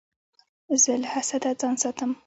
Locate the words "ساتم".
1.83-2.11